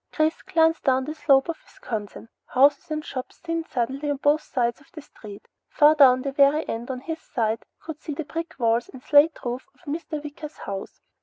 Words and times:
Chris 0.11 0.41
glanced 0.41 0.83
down 0.83 1.05
the 1.05 1.13
slope 1.13 1.47
of 1.47 1.59
Wisconsin. 1.63 2.27
Houses 2.47 2.89
and 2.89 3.05
shops 3.05 3.37
thinned 3.37 3.67
suddenly 3.67 4.09
on 4.09 4.17
both 4.17 4.41
sides 4.41 4.81
of 4.81 4.91
the 4.93 5.01
street. 5.03 5.47
Far 5.69 5.93
down 5.93 6.21
at 6.21 6.23
the 6.23 6.31
very 6.31 6.67
end, 6.67 6.89
on 6.89 7.01
his 7.01 7.21
side, 7.21 7.59
he 7.75 7.85
could 7.85 8.01
see 8.01 8.15
the 8.15 8.25
brick 8.25 8.55
walls 8.57 8.89
and 8.89 9.03
slate 9.03 9.37
roof 9.45 9.67
of 9.75 9.81
Mr. 9.81 10.19
Wicker's 10.23 10.57
house. 10.57 11.01